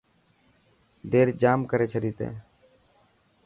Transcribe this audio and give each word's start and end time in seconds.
دير 1.11 1.27
ڄام 1.41 1.59
ڪري 1.71 1.85
ڇڏي 1.91 2.11
تين. 2.17 2.33